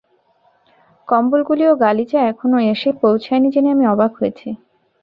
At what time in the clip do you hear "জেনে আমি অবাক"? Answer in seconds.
3.53-4.11